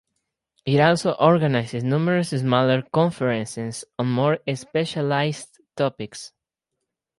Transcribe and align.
It 0.65 0.79
also 0.79 1.11
organizes 1.11 1.83
numerous 1.83 2.29
smaller 2.29 2.81
conferences 2.91 3.85
on 3.99 4.07
more 4.09 4.39
specialized 4.55 5.59
topics. 5.77 6.31